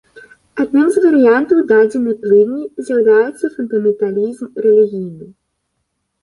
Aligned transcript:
Адным 0.61 0.85
з 0.95 1.01
варыянтаў 1.03 1.59
дадзенай 1.71 2.15
плыні 2.23 2.63
з'яўляецца 2.87 3.45
фундаменталізм 3.59 4.49
рэлігійны. 4.65 5.25